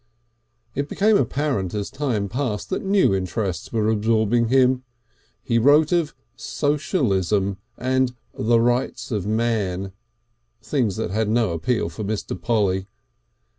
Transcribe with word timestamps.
It 0.73 0.89
became 0.89 1.15
apparent 1.15 1.75
as 1.75 1.91
time 1.91 2.27
passed 2.27 2.71
that 2.71 2.83
new 2.83 3.13
interests 3.13 3.71
were 3.71 3.87
absorbing 3.87 4.47
him. 4.47 4.83
He 5.43 5.59
wrote 5.59 5.91
of 5.91 6.15
socialism 6.35 7.57
and 7.77 8.15
the 8.33 8.59
rights 8.59 9.11
of 9.11 9.27
man, 9.27 9.91
things 10.59 10.95
that 10.95 11.11
had 11.11 11.29
no 11.29 11.51
appeal 11.53 11.87
for 11.87 12.03
Mr. 12.03 12.41
Polly. 12.41 12.87